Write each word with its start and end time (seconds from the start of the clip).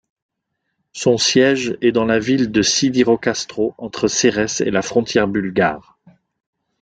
Son 0.93 1.19
siège 1.19 1.77
est 1.81 1.91
dans 1.91 2.05
la 2.05 2.17
ville 2.17 2.51
de 2.51 2.63
Sidirokastro 2.63 3.75
entre 3.77 4.07
Serrès 4.07 4.59
et 4.61 4.71
la 4.71 4.81
frontière 4.81 5.27
bulgare. 5.27 5.99